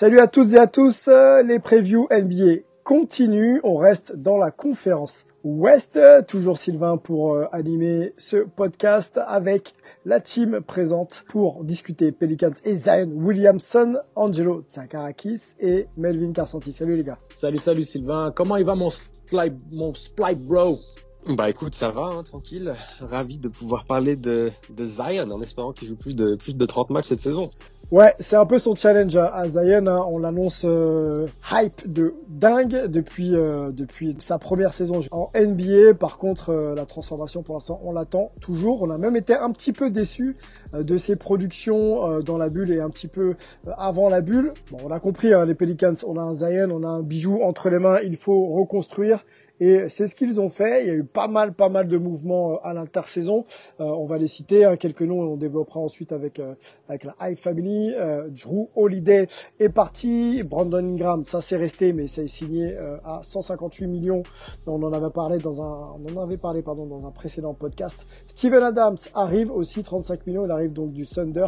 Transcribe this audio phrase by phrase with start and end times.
[0.00, 4.52] Salut à toutes et à tous, euh, les previews NBA continuent, on reste dans la
[4.52, 5.98] conférence Ouest,
[6.28, 9.74] toujours Sylvain pour euh, animer ce podcast avec
[10.04, 16.70] la team présente pour discuter Pelicans et Zion Williamson, Angelo Tsakarakis et Melvin Carsanti.
[16.70, 17.18] Salut les gars.
[17.34, 18.30] Salut, salut Sylvain.
[18.32, 20.78] Comment il va mon split, mon split bro?
[21.26, 22.72] Bah écoute, ça va, hein, tranquille.
[23.00, 26.64] Ravi de pouvoir parler de, de Zion en espérant qu'il joue plus de, plus de
[26.66, 27.50] 30 matchs cette saison.
[27.90, 29.86] Ouais, c'est un peu son challenge à, à Zion.
[29.86, 30.04] hein.
[30.12, 35.94] On l'annonce euh, hype de dingue depuis euh, depuis sa première saison en NBA.
[35.98, 38.82] Par contre, euh, la transformation pour l'instant, on l'attend toujours.
[38.82, 40.36] On a même été un petit peu déçus
[40.74, 43.36] euh, de ses productions dans la bulle et un petit peu
[43.78, 44.52] avant la bulle.
[44.70, 45.94] Bon, on a compris hein, les Pelicans.
[46.06, 48.00] On a un Zion, on a un bijou entre les mains.
[48.04, 49.24] Il faut reconstruire.
[49.60, 50.84] Et c'est ce qu'ils ont fait.
[50.84, 53.44] Il y a eu pas mal, pas mal de mouvements euh, à l'intersaison.
[53.80, 55.20] Euh, on va les citer, hein, quelques noms.
[55.20, 56.54] On développera ensuite avec euh,
[56.88, 57.94] avec la High Family.
[57.96, 59.26] Euh, Drew Holiday
[59.58, 60.42] est parti.
[60.44, 64.22] Brandon Ingram, ça c'est resté, mais ça est signé euh, à 158 millions.
[64.66, 68.06] On en avait parlé dans un, on en avait parlé pardon dans un précédent podcast.
[68.26, 70.44] Steven Adams arrive aussi 35 millions.
[70.44, 71.46] Il arrive donc du Thunder.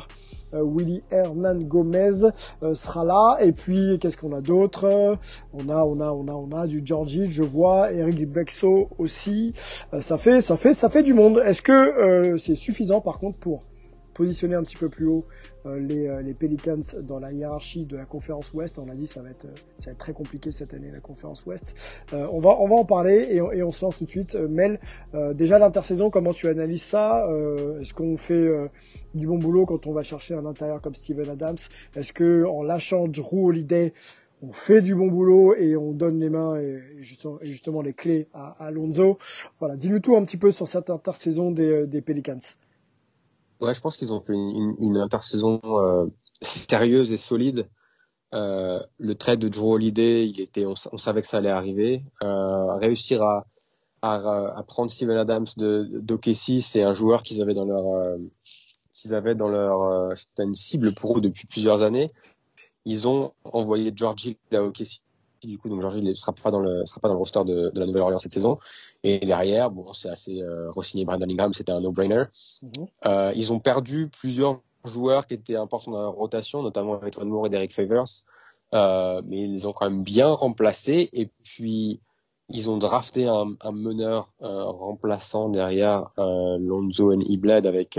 [0.54, 2.24] Euh, Willy Hernan Gomez
[2.62, 3.38] euh, sera là.
[3.40, 5.16] Et puis qu'est-ce qu'on a d'autre?
[5.52, 9.54] On a, on a, on a, on a du Georgie, je vois, Eric Bexo aussi.
[9.94, 11.40] Euh, ça fait, ça fait, ça fait du monde.
[11.44, 13.60] Est-ce que c'est suffisant par contre pour
[14.14, 15.24] positionner un petit peu plus haut
[15.66, 19.06] euh, les, euh, les Pelicans dans la hiérarchie de la conférence Ouest On a dit
[19.06, 21.74] ça va être, euh, ça va être très compliqué cette année la conférence Ouest.
[22.12, 24.34] On va, on va en parler et, on- et on se lance tout de suite.
[24.34, 24.78] Mel,
[25.34, 27.28] déjà l'intersaison, comment tu analyses ça
[27.80, 28.48] Est-ce qu'on fait
[29.14, 31.56] du bon boulot quand on va chercher un intérieur comme Steven Adams?
[31.94, 33.92] Est-ce que en lâchant Drew Holiday
[34.42, 37.82] on fait du bon boulot et on donne les mains et, et justement, et justement
[37.82, 39.18] les clés à, à Alonso?
[39.58, 42.38] Voilà, dis-nous tout un petit peu sur cette intersaison des, des Pelicans.
[43.60, 46.06] Ouais, je pense qu'ils ont fait une, une, une intersaison euh,
[46.40, 47.68] sérieuse et solide.
[48.32, 52.04] Euh, le trade de Drew Holiday, il était, on, savait que ça allait arriver.
[52.22, 53.46] Euh, réussir à,
[54.02, 54.14] à,
[54.56, 58.18] à prendre Steven Adams de d'OKC, c'est un joueur qu'ils avaient dans leur, euh,
[58.92, 62.08] qu'ils avaient dans leur, euh, c'était une cible pour eux depuis plusieurs années.
[62.84, 65.02] Ils ont envoyé George Hill à OKC.
[65.42, 67.44] Du coup, donc George Hill ne sera pas dans le, sera pas dans le roster
[67.44, 68.58] de, de la Nouvelle-Orléans cette saison.
[69.02, 72.24] Et derrière, bon, c'est assez euh, re-signé Brandon Ingram, c'était un no-brainer.
[73.06, 77.46] Euh, ils ont perdu plusieurs joueurs qui étaient importants dans leur rotation, notamment Antoine Moore
[77.46, 78.24] et Derek Favors.
[78.72, 81.08] Euh, mais ils les ont quand même bien remplacés.
[81.14, 82.00] Et puis,
[82.50, 87.98] ils ont drafté un, un meneur euh, remplaçant derrière Lonzo and Ibled avec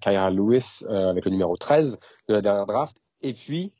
[0.00, 2.96] Kyra Lewis, avec le numéro 13 de la dernière draft.
[3.22, 3.72] Et puis,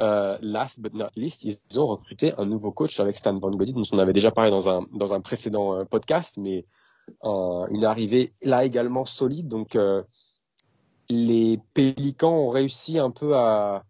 [0.00, 3.72] euh, last but not least, ils ont recruté un nouveau coach avec Stan Van Gundy,
[3.72, 6.66] dont on avait déjà parlé dans un, dans un précédent euh, podcast, mais
[7.24, 9.48] euh, une arrivée là également solide.
[9.48, 10.02] Donc, euh,
[11.08, 13.84] les Pélicans ont réussi un peu à,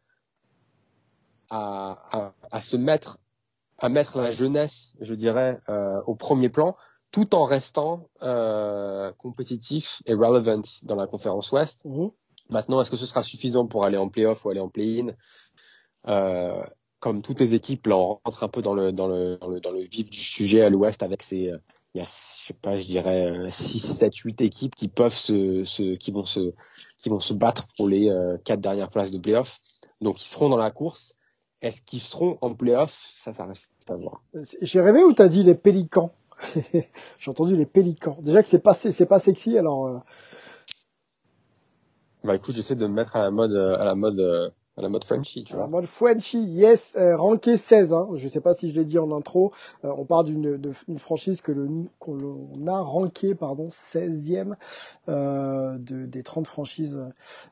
[1.51, 3.19] à, à, à se mettre,
[3.79, 6.77] à mettre la jeunesse, je dirais, euh, au premier plan,
[7.11, 8.09] tout en restant
[9.17, 11.85] compétitif et relevant dans la conférence Ouest.
[11.87, 12.11] Mhm.
[12.51, 15.15] Maintenant, est-ce que ce sera suffisant pour aller en playoff ou aller en play-in?
[16.09, 16.63] Euh,
[17.01, 19.61] Comme toutes les équipes, là, on rentre un peu dans le, dans le, dans le,
[19.61, 21.59] dans le vif du sujet à l'Ouest avec ces, euh,
[21.97, 25.65] il y a, je sais pas, je dirais 6, 7, 8 équipes qui peuvent se,
[25.65, 26.53] se qui vont se,
[26.99, 29.61] qui vont se battre pour les euh, quatre dernières places de playoff.
[30.03, 31.15] Donc, ils seront dans la course.
[31.63, 32.93] Est-ce qu'ils seront en playoff?
[33.15, 34.23] Ça, ça reste à voir.
[34.61, 36.13] J'ai rêvé ou t'as dit les Pélicans
[37.19, 38.19] J'ai entendu les Pélicans.
[38.21, 39.99] Déjà que c'est pas, c'est pas sexy, alors euh,
[42.25, 44.89] Bah écoute, j'essaie de me mettre à la mode, à la mode, euh, à la
[44.89, 45.81] mode Frenchy, tu à la vois.
[45.81, 47.95] mode Frenchy, yes, euh, ranké 16.
[47.95, 48.09] Hein.
[48.15, 49.53] Je sais pas si je l'ai dit en intro.
[49.85, 51.69] Euh, on parle d'une de- d'une franchise que le
[51.99, 52.19] qu'on
[52.67, 54.55] a ranké pardon 16e
[55.09, 57.01] euh, de, des 30 franchises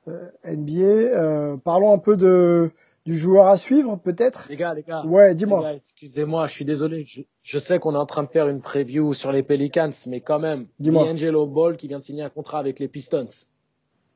[0.09, 0.83] euh, NBA.
[0.83, 2.71] Euh, parlons un peu de
[3.07, 5.05] du joueur à suivre, peut-être Les gars, les gars.
[5.05, 5.75] Ouais, dis-moi.
[5.75, 7.05] Excusez-moi, je suis désolé.
[7.05, 10.23] Je, je sais qu'on est en train de faire une preview sur les Pelicans, mais
[10.23, 11.05] quand même, Dis-moi.
[11.05, 13.27] D'Angelo Ball qui vient de signer un contrat avec les Pistons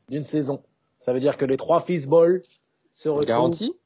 [0.08, 0.60] d'une saison.
[0.98, 2.40] Ça veut dire que les trois fils Ball
[2.98, 3.26] se retrouvent.
[3.26, 3.76] Garantie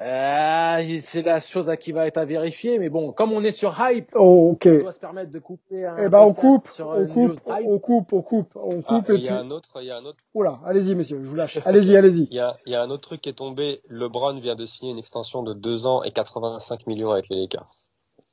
[0.00, 3.52] Euh, c'est la chose à qui va être à vérifier, mais bon, comme on est
[3.52, 6.88] sur hype, Oh, on doit se permettre de couper un Eh ben, on coupe, sur
[6.88, 9.50] on coupe, on coupe, on coupe, on Ah, coupe et et Il y a un
[9.50, 11.58] autre, il y a un autre, Oula, allez-y, messieurs, je vous lâche.
[11.64, 12.24] Allez-y, allez-y.
[12.30, 13.80] il y a, il y a un autre truc qui est tombé.
[13.88, 17.70] LeBron vient de signer une extension de 2 ans et 85 millions avec les Lakers.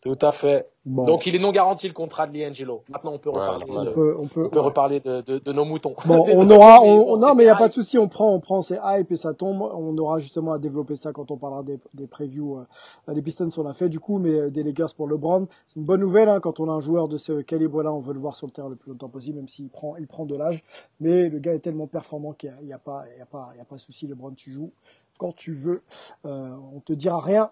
[0.04, 0.70] Tout à fait.
[0.86, 1.06] Bon.
[1.06, 2.84] Donc il est non garanti le contrat de Liangelo.
[2.90, 5.40] Maintenant on peut Ouais, reparler, de, on peut, on peut, on peut reparler de, de,
[5.40, 5.96] de nos moutons.
[6.06, 8.34] Bon, on aura, mais on, non, mais il y a pas de souci, on prend,
[8.34, 9.62] on prend ces hype et ça tombe.
[9.62, 12.58] On aura justement à développer ça quand on parlera des, des previews.
[12.58, 15.78] Euh, les Pistons on l'a fait du coup, mais euh, des Lakers pour LeBron, c'est
[15.78, 18.20] une bonne nouvelle hein, quand on a un joueur de ce calibre-là, on veut le
[18.20, 20.66] voir sur le terrain le plus longtemps possible, même s'il prend, il prend de l'âge.
[21.00, 23.22] Mais le gars est tellement performant qu'il y a, il y a pas, il y
[23.22, 24.06] a pas, il y a pas de souci.
[24.06, 24.72] LeBron, tu joues
[25.18, 25.82] quand tu veux,
[26.26, 27.52] euh, on te dira rien.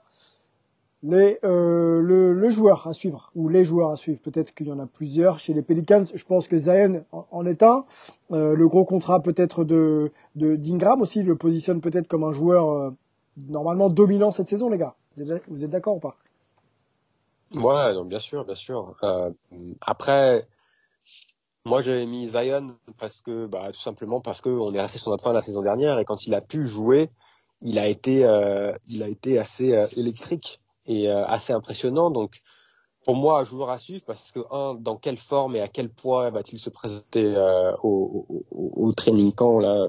[1.04, 4.72] Les, euh, le, le joueur à suivre ou les joueurs à suivre, peut-être qu'il y
[4.72, 6.04] en a plusieurs chez les Pelicans.
[6.14, 7.86] Je pense que Zion en, est un.
[8.32, 12.72] Euh, le gros contrat peut-être de de d'Ingram aussi le positionne peut-être comme un joueur
[12.72, 12.92] euh,
[13.50, 14.96] normalement dominant cette saison, les gars.
[15.18, 16.16] Vous êtes, d'accord ou pas?
[17.56, 18.96] Ouais, donc bien sûr, bien sûr.
[19.04, 19.32] Euh,
[19.82, 20.48] après,
[21.66, 25.10] moi j'avais mis Zion parce que, bah, tout simplement parce que on est resté sur
[25.10, 27.10] notre fin la saison dernière et quand il a pu jouer,
[27.62, 28.20] il a été,
[28.88, 32.12] il a été assez électrique et euh, assez impressionnant.
[32.12, 32.42] Donc,
[33.06, 35.90] pour moi, un joueur à suivre parce que un, dans quelle forme et à quel
[35.90, 39.88] point va-t-il se présenter euh, au, au, au, training camp là,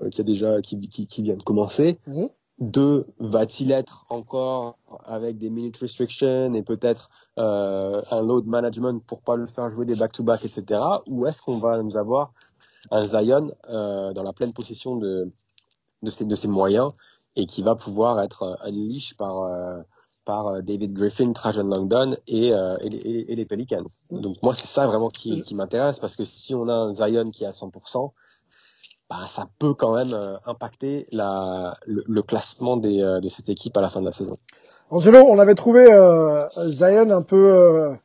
[0.00, 1.98] euh, qui a déjà, qui, qui, qui vient de commencer.
[2.06, 2.28] Mhm.
[2.58, 9.22] Deux, va-t-il être encore avec des minute restrictions et peut-être euh, un load management pour
[9.22, 10.84] pas le faire jouer des back-to-back, etc.
[11.06, 12.34] Ou est-ce qu'on va nous avoir
[12.90, 15.32] un Zion euh, dans la pleine possession de,
[16.02, 16.90] de, ses, de ses moyens
[17.34, 19.80] et qui va pouvoir être euh, unleashed par, euh,
[20.30, 23.84] euh, David Griffin, Trajan Langdon et, euh, et, les, Pelicans.
[24.10, 27.44] Donc moi, c'est ça vraiment qui, m'intéresse parce que si on a un Zion qui
[27.44, 28.12] est à 100%,
[29.08, 34.00] bah, ça peut quand même euh, impacter le, classement de cette équipe à la fin
[34.00, 34.34] de la saison.
[34.90, 35.86] Angelo, on avait trouvé
[36.66, 37.96] Zion un peu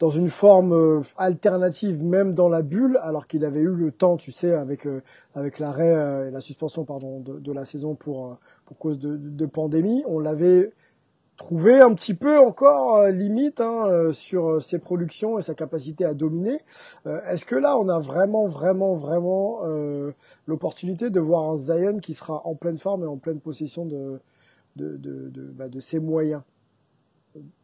[0.00, 4.32] dans une forme alternative, même dans la bulle, alors qu'il avait eu le temps, tu
[4.32, 4.88] sais, avec
[5.34, 10.02] avec l'arrêt et la suspension, pardon, de, la saison pour pour cause de, de pandémie.
[10.08, 10.72] On l'avait
[11.36, 15.54] trouvé un petit peu encore euh, limite hein, euh, sur euh, ses productions et sa
[15.54, 16.60] capacité à dominer.
[17.06, 20.12] Euh, Est-ce que là, on a vraiment, vraiment, vraiment euh,
[20.46, 24.20] l'opportunité de voir un Zion qui sera en pleine forme et en pleine possession de
[24.76, 26.42] de, de, bah, de ses moyens?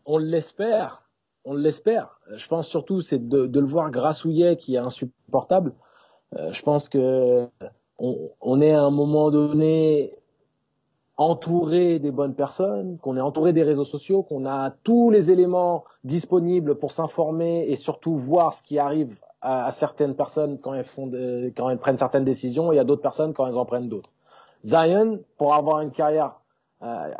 [0.05, 1.09] On l'espère,
[1.45, 2.21] on l'espère.
[2.37, 5.75] Je pense surtout c'est de, de le voir grassouillet qui est insupportable.
[6.33, 7.47] Je pense que
[7.99, 10.15] on, on est à un moment donné
[11.21, 15.85] entouré des bonnes personnes, qu'on est entouré des réseaux sociaux, qu'on a tous les éléments
[16.03, 21.07] disponibles pour s'informer et surtout voir ce qui arrive à, certaines personnes quand elles font
[21.07, 24.09] de- quand elles prennent certaines décisions et à d'autres personnes quand elles en prennent d'autres.
[24.65, 26.41] Zion, pour avoir une carrière
[26.83, 27.11] euh,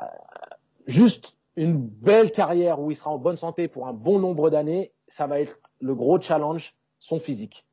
[0.87, 4.93] juste une belle carrière où il sera en bonne santé pour un bon nombre d'années,
[5.09, 7.67] ça va être le gros challenge, son physique.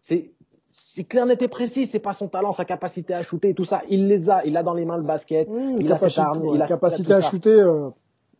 [0.00, 0.32] C'est
[0.70, 1.86] c'est clair, net et précis.
[1.86, 3.82] C'est pas son talent, sa capacité à shooter, tout ça.
[3.88, 4.44] Il les a.
[4.44, 5.48] Il a dans les mains le basket.
[5.48, 6.42] Mmh, il a cette arme.
[6.42, 7.50] ouais, il a capacité à shooter.
[7.60, 7.90] euh,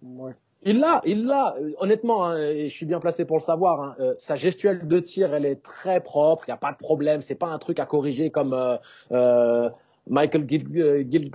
[0.03, 0.33] ouais.
[0.65, 1.55] Il l'a, il l'a.
[1.61, 3.81] Euh, Honnêtement, hein, et je suis bien placé pour le savoir.
[3.81, 6.45] hein, euh, sa gestuelle de tir, elle est très propre.
[6.49, 7.21] Il y a pas de problème.
[7.23, 8.77] C'est pas un truc à corriger comme euh,
[9.13, 9.71] euh,
[10.09, 11.31] Michael Gil, euh, Gil,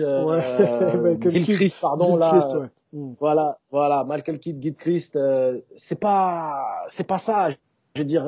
[0.00, 0.96] euh, Ouais.
[1.14, 2.34] Michael Gilchrist, pardon là.
[2.54, 2.66] Euh, ouais.
[2.94, 3.12] Mmh.
[3.20, 5.18] Voilà, voilà, Michael Kidd, Gilchrist,
[5.76, 7.48] c'est pas, c'est pas ça.
[7.50, 8.24] Je veux dire,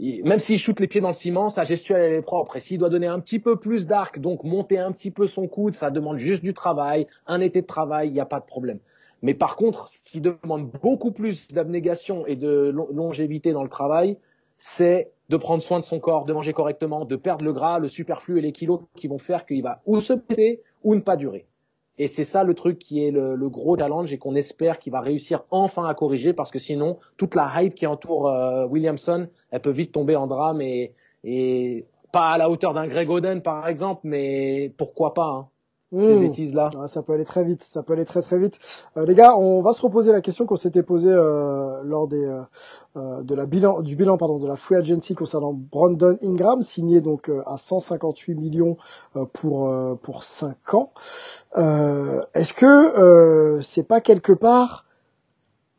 [0.00, 2.56] même s'il shoot les pieds dans le ciment, sa gestuelle elle est propre.
[2.56, 5.48] Et s'il doit donner un petit peu plus d'arc, donc monter un petit peu son
[5.48, 8.46] coude, ça demande juste du travail, un été de travail, il n'y a pas de
[8.46, 8.78] problème.
[9.22, 13.68] Mais par contre, ce qui demande beaucoup plus d'abnégation et de lo- longévité dans le
[13.68, 14.16] travail,
[14.58, 17.88] c'est de prendre soin de son corps, de manger correctement, de perdre le gras, le
[17.88, 21.16] superflu et les kilos qui vont faire qu'il va ou se blesser ou ne pas
[21.16, 21.46] durer.
[21.98, 25.00] Et c'est ça le truc qui est le, gros challenge et qu'on espère qu'il va
[25.00, 29.60] réussir enfin à corriger parce que sinon toute la hype qui entoure euh, Williamson, elle
[29.60, 33.68] peut vite tomber en drame et, et pas à la hauteur d'un Greg Oden par
[33.68, 35.48] exemple, mais pourquoi pas hein,
[36.02, 36.20] ces Mmh.
[36.20, 36.68] bêtises là.
[36.76, 38.58] Ouais, ça peut aller très vite, ça peut aller très très vite.
[38.98, 42.24] Euh, les gars, on va se reposer la question qu'on s'était posée euh, lors des
[42.26, 42.42] euh,
[42.96, 47.00] euh, de la bilan du bilan pardon de la free agency concernant Brandon Ingram signé
[47.00, 48.76] donc euh, à 158 millions
[49.16, 50.92] euh, pour euh, pour 5 ans.
[51.56, 54.84] Euh, Est-ce que euh, c'est pas quelque part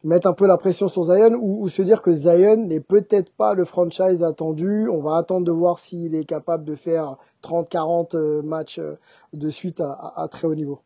[0.03, 3.31] mettre un peu la pression sur Zion ou, ou se dire que Zion n'est peut-être
[3.33, 4.87] pas le franchise attendu.
[4.89, 8.95] On va attendre de voir s'il est capable de faire 30-40 euh, matchs euh,
[9.33, 10.81] de suite à, à- à très haut niveau.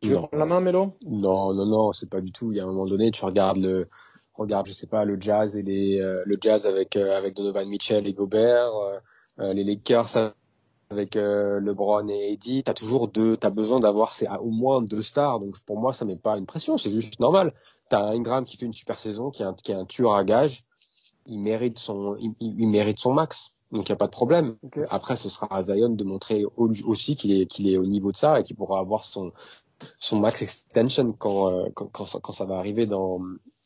[0.00, 2.52] Tu veux prendre la main, Mélo Non, non, non, c'est pas du tout.
[2.52, 3.88] Il y a un moment donné, tu regardes le,
[4.34, 7.68] regarde, je sais pas, le Jazz et les, euh, le Jazz avec euh, avec Donovan
[7.68, 8.72] Mitchell et Gobert,
[9.38, 10.34] euh, les Lakers
[10.92, 12.62] avec LeBron et Eddie.
[12.62, 15.40] T'as toujours deux, t'as besoin d'avoir au moins deux stars.
[15.40, 17.50] Donc pour moi, ça n'est pas une pression, c'est juste normal.
[17.88, 20.24] T'as Ingram qui fait une super saison, qui est un, qui est un tueur à
[20.24, 20.64] gage.
[21.26, 23.54] Il mérite son, il, il mérite son max.
[23.70, 24.56] Donc il n'y a pas de problème.
[24.90, 28.16] Après, ce sera à Zion de montrer aussi qu'il est, qu'il est au niveau de
[28.16, 29.32] ça et qu'il pourra avoir son,
[29.98, 33.20] son max extension quand, quand, quand, ça, quand ça va arriver dans,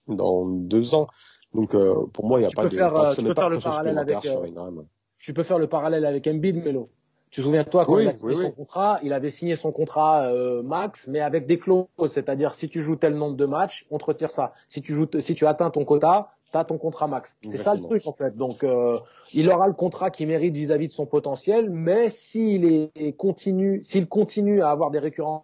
[0.07, 1.09] dans deux ans.
[1.55, 3.59] Donc euh, pour moi, il n'y a pas de, faire, pas, tu peux faire le
[3.59, 4.83] parallèle avec, euh,
[5.19, 6.91] Tu peux faire le parallèle avec Embiid, Melo.
[7.37, 10.63] Tu te souviens-toi quand il a signé son contrat, il avait signé son contrat euh,
[10.63, 14.07] max, mais avec des clauses, c'est-à-dire si tu joues tel nombre de matchs, on te
[14.07, 14.55] retire ça.
[14.69, 17.37] Si tu joues, si tu atteins ton quota, tu as ton contrat max.
[17.47, 18.39] C'est ça le truc en fait.
[18.39, 18.99] Donc euh,
[19.35, 24.07] il aura le contrat qu'il mérite vis-à-vis de son potentiel, mais s'il est continue, s'il
[24.07, 25.43] continue à avoir des récurrences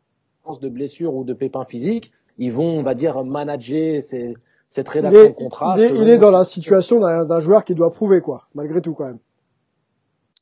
[0.62, 4.32] de blessures ou de pépins physiques, ils vont, on va dire, manager ces,
[4.70, 5.74] cette rédaction de contrat.
[5.76, 8.94] Il est, il est dans la situation d'un joueur qui doit prouver, quoi, malgré tout,
[8.94, 9.18] quand même.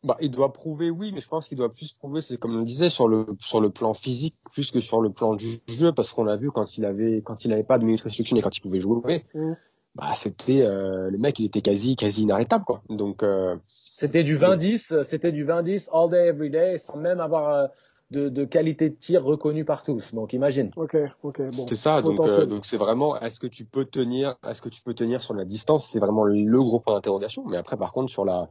[0.03, 2.61] Bah, il doit prouver, oui, mais je pense qu'il doit plus prouver, c'est comme on
[2.61, 5.93] le disait, sur le sur le plan physique plus que sur le plan du jeu,
[5.93, 8.41] parce qu'on a vu quand il avait quand il avait pas de minutes restriction et
[8.41, 9.53] quand il pouvait jouer, mmh.
[9.97, 12.81] bah c'était euh, le mec, il était quasi quasi inarrêtable, quoi.
[12.89, 17.51] Donc euh, c'était du 20-10, c'était du 20-10 all day every day, sans même avoir
[17.51, 17.67] euh,
[18.11, 20.15] de, de, qualité de tir reconnue par tous.
[20.15, 20.71] Donc imagine.
[20.77, 21.67] Ok, ok, bon.
[21.69, 22.01] C'est ça.
[22.01, 25.23] Donc euh, donc c'est vraiment est-ce que tu peux tenir, est-ce que tu peux tenir
[25.23, 25.91] sur la distance?
[25.91, 27.45] C'est vraiment le gros point d'interrogation.
[27.47, 28.49] Mais après par contre sur la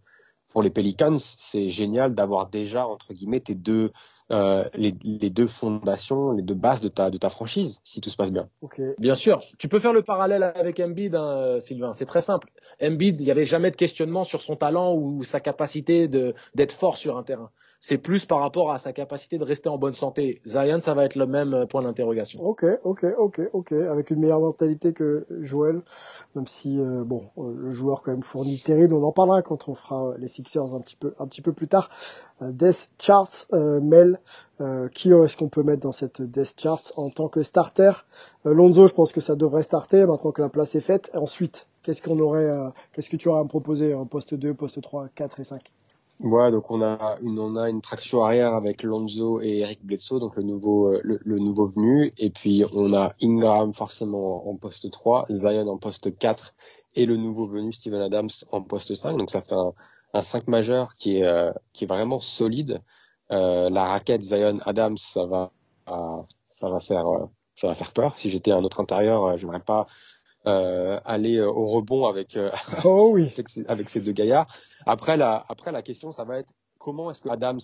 [0.49, 3.91] pour les Pelicans, c'est génial d'avoir déjà entre guillemets tes deux
[4.31, 8.09] euh, les, les, deux fondations, les deux bases de ta de ta franchise si tout
[8.09, 8.49] se passe bien.
[8.97, 11.93] Bien sûr, tu peux faire le parallèle avec Embiid, hein, Sylvain.
[11.93, 12.49] C'est très simple.
[12.81, 16.73] Embiid, il n'y avait jamais de questionnement sur son talent ou sa capacité de d'être
[16.73, 19.93] fort sur un terrain c'est plus par rapport à sa capacité de rester en bonne
[19.93, 20.41] santé.
[20.45, 22.41] Zion, ça va être le même euh, point d'interrogation.
[22.41, 25.81] Ok, ok, ok, ok, avec une meilleure mentalité que Joel,
[26.35, 28.93] même si euh, bon, euh, le joueur quand même fournit terrible.
[28.93, 31.67] On en parlera quand on fera les Sixers un petit peu, un petit peu plus
[31.67, 31.89] tard.
[32.41, 34.17] Death Charts, Mel,
[34.93, 37.91] qui est-ce qu'on peut mettre dans cette Death Charts en tant que starter?
[38.45, 41.11] Lonzo, je pense que ça devrait starter maintenant que la place est faite.
[41.13, 42.49] ensuite, qu'est-ce qu'on aurait,
[42.93, 43.93] qu'est-ce que tu aurais à me proposer?
[43.93, 45.71] En poste 2, poste 3, 4 et 5
[46.19, 50.19] Ouais, donc on a une on a une traction arrière avec Lonzo et Eric Bledsoe,
[50.19, 54.91] donc le nouveau euh, le, nouveau venu, et puis on a Ingram forcément en poste
[54.91, 56.55] 3, Zion en poste 4
[56.95, 59.15] et le nouveau venu Steven Adams en poste 5.
[59.15, 59.69] Donc ça fait un,
[60.13, 62.81] un 5 majeur qui est euh, qui est vraiment solide.
[63.31, 65.51] Euh, la raquette Zion Adams, ça va
[66.49, 67.05] ça va faire
[67.55, 68.19] ça va faire peur.
[68.19, 69.87] Si j'étais un autre intérieur, j'aimerais pas
[70.47, 72.37] euh, aller au rebond avec,
[72.85, 73.31] oh oui.
[73.67, 74.47] avec, ces deux gaillards.
[74.85, 77.59] Après la, après la question, ça va être comment est-ce que Adams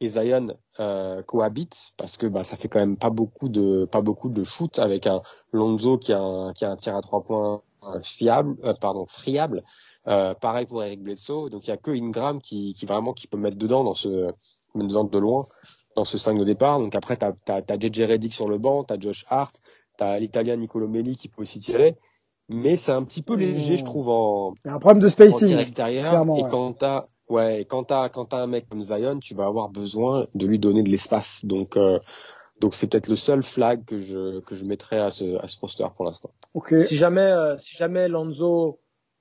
[0.00, 1.92] et Zion euh, cohabitent?
[1.96, 5.06] Parce que bah, ça fait quand même pas beaucoup de pas beaucoup de shoot avec
[5.06, 8.74] un Lonzo qui a un, qui a un tir à trois points euh, fiable, euh,
[8.74, 9.62] pardon friable.
[10.06, 11.50] Euh, pareil pour Eric Bledsoe.
[11.50, 14.32] Donc il y a que Ingram qui, qui vraiment qui peut mettre dedans dans ce
[14.74, 15.48] dedans de loin
[15.96, 16.78] dans ce 5 de départ.
[16.78, 19.60] Donc après t'as t'as, t'as JJ Redick sur le banc, t'as Josh Hart,
[19.96, 21.96] t'as l'Italien Nicolo Melli qui peut aussi tirer
[22.48, 24.54] mais c'est un petit peu léger, je trouve, en.
[24.64, 25.56] Il y a un problème de spacing.
[25.58, 26.26] extérieur.
[26.36, 29.70] et quand t'as, ouais, quand t'as, quand t'as un mec comme Zion, tu vas avoir
[29.70, 31.44] besoin de lui donner de l'espace.
[31.44, 31.98] Donc, euh,
[32.60, 35.58] donc c'est peut-être le seul flag que je, que je mettrais à ce, à ce
[35.58, 36.30] roster pour l'instant.
[36.52, 36.74] Ok.
[36.86, 38.78] Si jamais, euh, si jamais Lonzo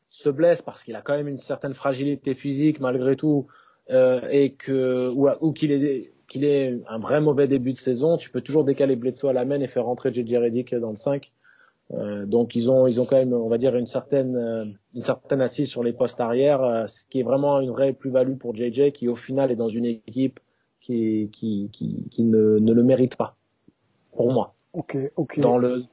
[0.10, 3.48] se blesse parce qu'il a quand même une certaine fragilité physique malgré tout,
[3.90, 8.18] euh, et que, ou, ou qu'il est, qu'il ait un vrai mauvais début de saison,
[8.18, 10.98] tu peux toujours décaler Bledsoe à la main et faire rentrer JJ Redick dans le
[10.98, 11.32] 5
[11.94, 15.02] euh, donc ils ont ils ont quand même on va dire une certaine euh, une
[15.02, 18.56] certaine assise sur les postes arrière, euh, ce qui est vraiment une vraie plus-value pour
[18.56, 20.40] JJ qui au final est dans une équipe
[20.82, 23.36] qui qui qui, qui ne, ne le mérite pas
[24.16, 24.56] pour moi.
[24.74, 25.40] Ok ok.
[25.40, 25.84] Dans le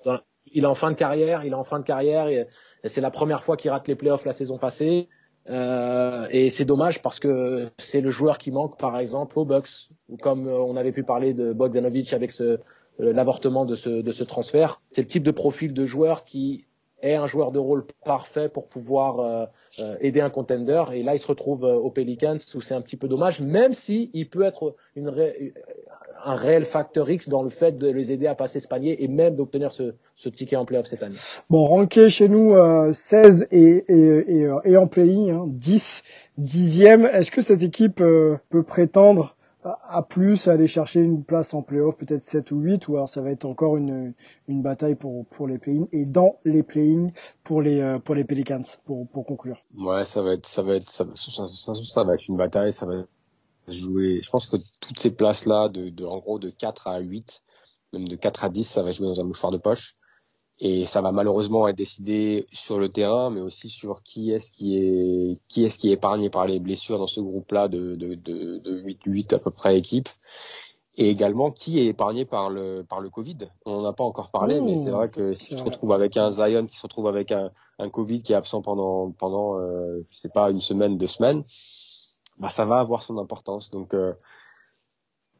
[0.52, 2.46] il est en fin de carrière, il est en fin de carrière et,
[2.84, 5.10] c'est la première fois qu'il rate les playoffs la saison passée.
[5.50, 9.90] Et c'est dommage parce que c'est le joueur qui manque, par exemple, aux Bucks,
[10.22, 12.58] comme on avait pu parler de Bogdanovic avec ce,
[13.00, 14.80] l'avortement de ce, de ce transfert.
[14.90, 16.66] C'est le type de profil de joueur qui
[17.02, 19.46] est un joueur de rôle parfait pour pouvoir euh,
[19.78, 20.84] euh, aider un contender.
[20.92, 24.10] Et là, il se retrouve aux Pelicans où c'est un petit peu dommage, même si
[24.12, 25.12] il peut être une
[26.22, 29.08] un réel facteur X dans le fait de les aider à passer ce panier et
[29.08, 31.16] même d'obtenir ce, ce ticket en playoff cette année.
[31.48, 32.54] Bon, ranké chez nous
[32.92, 36.02] 16 et, et, et, en play hein, 10,
[36.38, 37.06] 10e.
[37.06, 42.22] Est-ce que cette équipe peut prétendre à plus aller chercher une place en playoff, peut-être
[42.22, 44.14] 7 ou 8, ou alors ça va être encore une,
[44.48, 46.96] une bataille pour, pour les play et dans les play
[47.44, 49.62] pour les, euh, pour les Pelicans, pour, pour conclure.
[49.76, 52.72] Ouais, ça va être, ça va être, ça, ça, ça, ça va être une bataille,
[52.72, 53.04] ça va
[53.68, 57.42] jouer, je pense que toutes ces places-là, de, de, en gros, de 4 à 8,
[57.92, 59.96] même de 4 à 10, ça va jouer dans un mouchoir de poche.
[60.62, 64.76] Et ça va malheureusement être décidé sur le terrain, mais aussi sur qui est-ce qui
[64.76, 68.58] est qui est-ce qui est épargné par les blessures dans ce groupe-là de de de,
[68.58, 70.10] de 8 8 à peu près équipes.
[70.96, 73.38] Et également qui est épargné par le par le Covid.
[73.64, 76.18] On n'en a pas encore parlé, mais c'est vrai que si tu te retrouves avec
[76.18, 80.04] un Zion qui se retrouve avec un, un Covid qui est absent pendant pendant euh,
[80.10, 81.42] je sais pas une semaine, deux semaines,
[82.38, 83.70] bah ça va avoir son importance.
[83.70, 84.12] Donc euh,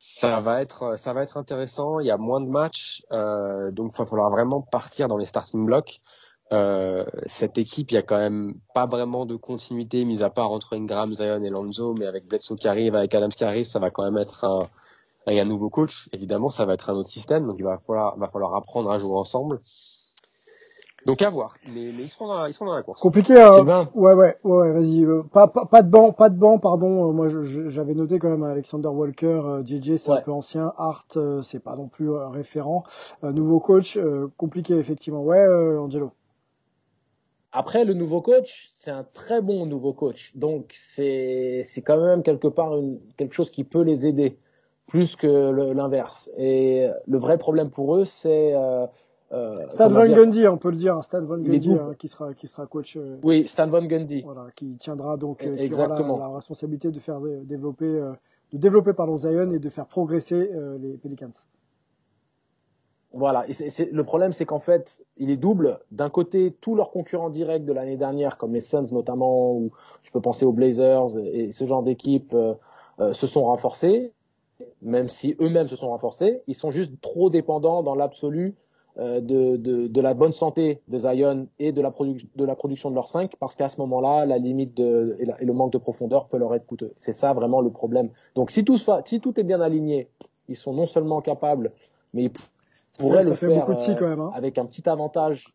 [0.01, 2.01] ça va être ça va être intéressant.
[2.01, 5.27] Il y a moins de matchs, euh, donc il va falloir vraiment partir dans les
[5.27, 6.01] starting blocks.
[6.53, 10.51] Euh, cette équipe, il y a quand même pas vraiment de continuité, mis à part
[10.53, 13.79] entre Ingram, Zion et Lonzo, mais avec Bledsoe qui arrive, avec Adams qui arrive, ça
[13.79, 14.61] va quand même être un,
[15.27, 16.09] un nouveau coach.
[16.13, 18.97] Évidemment, ça va être un autre système, donc il va falloir, va falloir apprendre à
[18.97, 19.61] jouer ensemble.
[21.07, 23.01] Donc à voir, mais, mais ils seront dans la, ils seront dans la course.
[23.01, 23.41] Compliqué.
[23.41, 23.89] Hein.
[23.95, 25.05] Ouais, ouais, ouais, vas-y.
[25.05, 27.09] Euh, pas, pas, pas de banc, pas de banc, pardon.
[27.09, 27.29] Euh, moi,
[27.69, 30.75] j'avais noté quand même Alexander Walker, JJ, euh, c'est un peu ancien.
[30.77, 31.07] Art,
[31.43, 32.85] c'est pas non plus référent.
[33.23, 33.99] nouveau coach,
[34.37, 35.23] compliqué effectivement.
[35.23, 35.47] Ouais,
[35.79, 36.13] Angelo.
[37.53, 40.33] Après, le nouveau coach, c'est un très bon nouveau coach.
[40.37, 44.39] Donc, c'est c'est quand même quelque part une, quelque chose qui peut les aider
[44.87, 45.27] plus que
[45.73, 46.31] l'inverse.
[46.37, 48.55] Et le vrai problème pour eux, c'est
[49.33, 52.49] euh, Stan Van Gundy, on peut le dire, Stan Van Gundy hein, qui sera qui
[52.49, 52.97] sera coach.
[52.97, 54.23] Euh, oui, Stan Van Gundy.
[54.23, 58.13] Voilà, qui tiendra donc euh, qui aura la, responsabilité de faire développer euh,
[58.53, 61.31] de développer pardon Zion et de faire progresser les Pelicans.
[63.13, 65.81] Voilà, et le problème, c'est qu'en fait, il est double.
[65.91, 69.73] D'un côté, tous leurs concurrents directs de l'année dernière, comme les Suns notamment, ou
[70.05, 72.37] je peux penser aux Blazers et, ce genre d'équipe,
[72.99, 74.13] se sont renforcés,
[74.83, 76.43] même si eux-mêmes se sont renforcés.
[76.49, 78.55] Ils sont juste trop dépendants dans l'absolu
[78.99, 82.95] de, de, de, la bonne santé de Zion et de la, de la production de
[82.95, 86.39] leurs 5 parce qu'à ce moment-là, la limite de, et, le manque de profondeur peut
[86.39, 86.93] leur être coûteux.
[86.99, 88.11] C'est ça vraiment le problème.
[88.35, 90.09] Donc si tout, si tout est bien aligné,
[90.49, 91.73] ils sont non seulement capables,
[92.13, 92.33] mais ils
[92.99, 94.33] pourraient le faire quand même, hein.
[94.35, 95.55] avec un petit avantage.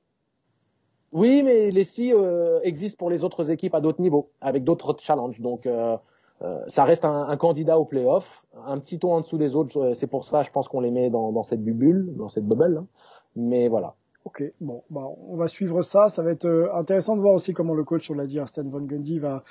[1.11, 4.95] Oui, mais les si euh, existent pour les autres équipes à d'autres niveaux, avec d'autres
[4.99, 5.39] challenges.
[5.39, 5.95] Donc euh,
[6.41, 9.93] euh, ça reste un, un, candidat au playoff, un petit ton en dessous des autres.
[9.93, 12.77] C'est pour ça, je pense qu'on les met dans, dans cette bulle, dans cette bubble.
[12.79, 12.87] Hein.
[13.35, 13.95] Mais voilà.
[14.25, 16.09] Ok, bon, bah, on va suivre ça.
[16.09, 18.63] Ça va être euh, intéressant de voir aussi comment le coach, on l'a dit, Stan
[18.63, 19.43] Van Gundy va,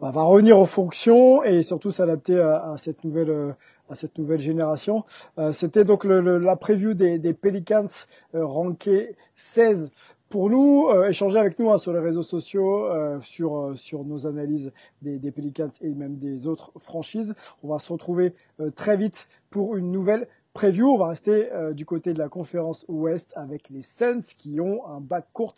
[0.00, 3.52] va, va revenir aux fonctions et surtout s'adapter à, à, cette nouvelle euh,
[3.88, 5.04] à cette nouvelle génération.
[5.38, 7.86] Euh, C'était donc le, la preview des, des Pelicans
[8.34, 9.90] euh, rankés 16
[10.28, 12.88] pour nous, euh, échanger avec nous hein, sur les réseaux sociaux,
[13.20, 17.34] sur sur nos analyses des, des Pelicans et même des autres franchises.
[17.62, 18.34] On va se retrouver
[18.74, 20.26] très vite pour une nouvelle
[20.56, 24.58] preview, on va rester euh, du côté de la conférence Ouest avec les Suns qui
[24.58, 25.52] ont un bac court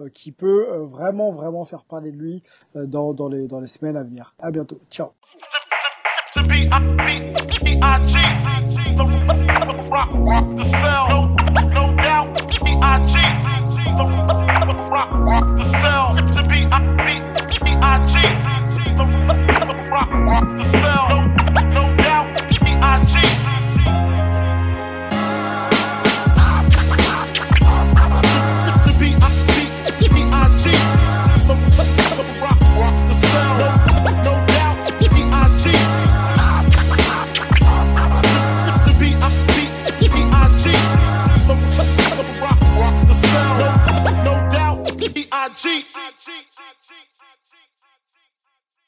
[0.00, 2.42] euh, qui peut euh, vraiment vraiment faire parler de lui
[2.74, 4.34] dans, dans, les, dans les semaines à venir.
[4.38, 4.82] À bientôt.
[4.90, 5.12] Ciao.